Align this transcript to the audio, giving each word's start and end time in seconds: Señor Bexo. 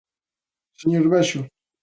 Señor 0.81 1.05
Bexo. 1.13 1.39